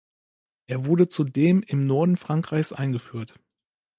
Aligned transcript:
Er 0.65 0.85
wurde 0.85 1.09
zudem 1.09 1.61
im 1.61 1.85
Norden 1.85 2.17
Frankreichs 2.17 2.73
eingeführt. 2.73 3.39